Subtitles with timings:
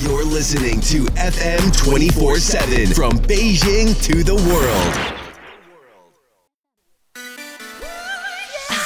[0.00, 4.94] You're listening to FM 24 7 from Beijing to the world.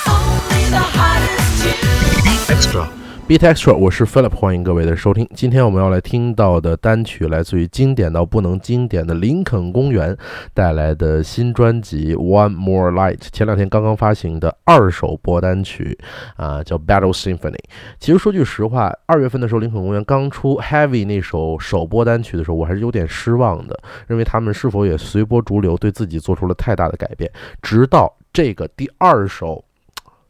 [0.07, 2.51] Only the hottest tunes.
[2.51, 3.00] Extra
[3.31, 5.25] Beat Extra，我是 Philip，欢迎各位的收听。
[5.37, 10.17] 今天我们要来听到的单曲来自于经典到不能经典的林肯公园
[10.53, 15.97] 带来的新专辑《One More Light》，前两天刚刚发行的二手播单曲
[16.35, 17.61] 啊，叫 Battle Symphony。
[18.01, 27.31] 其实说句实话，二月份的时候，林肯公园刚出 Heavy 那首首播单曲的时候，我还是有点失望的，认为他们是否也随波逐流，对自己做出了太大的改变。
[27.63, 29.65] 直到这个第二首。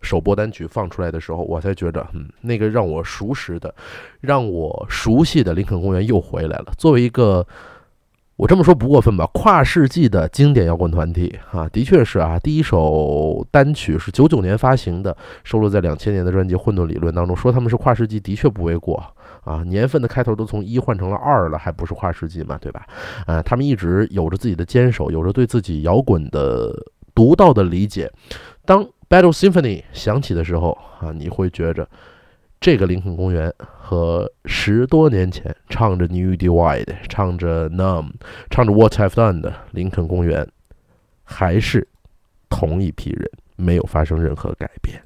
[0.00, 3.74] 首播单曲放出来的时候，我才觉得，嗯，那个让我熟识的、
[4.20, 6.72] 让我熟悉的林肯公园又回来了。
[6.78, 7.46] 作为一个，
[8.36, 12.38] 我这么说不过分吧，跨世纪的经典摇滚团体啊，的确是啊。
[12.38, 15.14] 第一首单曲是九九年发行的，
[15.44, 17.36] 收录在两千年的专辑《混沌理论》当中。
[17.36, 18.96] 说他们是跨世纪，的确不为过
[19.44, 19.62] 啊。
[19.64, 22.86] 年份的开头都从一换成了二了，还不是跨世纪嘛，对吧？
[23.26, 26.74] 啊，他们一直有着自己的坚守，有着对自己摇滚的
[27.14, 28.10] 独到的理解。
[28.64, 31.88] 当 Battle Symphony 响起的时候啊，你会觉着
[32.60, 38.12] 这个林肯公园和十多年前唱着 New Divide、唱着 Numb、
[38.50, 40.46] 唱着 What I've Done 的林肯公园
[41.24, 41.88] 还是
[42.48, 45.02] 同一批人，没有发生任何改变。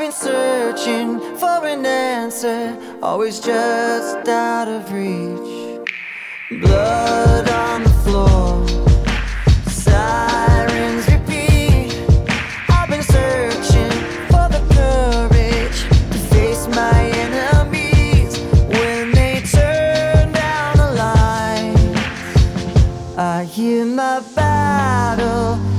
[0.00, 5.78] Been searching for an answer, always just out of reach.
[6.62, 8.66] Blood on the floor,
[9.68, 11.92] sirens repeat.
[12.70, 13.92] I've been searching
[14.32, 18.38] for the courage to face my enemies
[18.74, 21.76] when they turn down the.
[23.18, 25.69] I hear my battle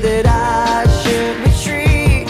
[0.00, 2.26] that I should retreat.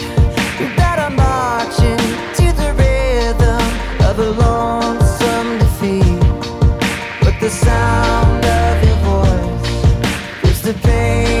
[0.75, 2.03] That I'm marching
[2.39, 3.63] to the rhythm
[4.07, 6.19] of a lonesome defeat.
[7.23, 11.40] But the sound of your voice is the pain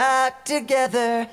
[0.00, 1.28] back together.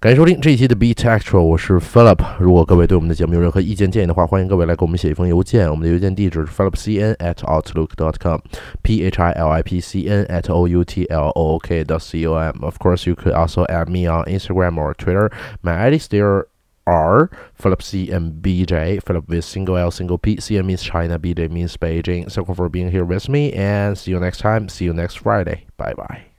[0.00, 2.18] 感谢收听这一期的 BeatXtra，我是 Philip。
[2.38, 5.70] 如果各位对我们的节目有任何意见建议的话，欢迎各位来给我们写一封邮件。
[5.70, 10.82] 我们的邮件地址是 philipcn at outlook dot com，p h i l i p c n at o u
[10.82, 12.64] t l o o k dot c o m。
[12.64, 15.30] Of course, you could also add me on Instagram or Twitter.
[15.60, 16.46] My ID is there.
[16.86, 19.02] R, Philip C and BJ.
[19.04, 20.40] Philip with single L, single P.
[20.40, 22.32] C means China, BJ means Beijing.
[22.32, 24.70] Thank you for being here with me and see you next time.
[24.70, 25.66] See you next Friday.
[25.76, 26.29] Bye bye.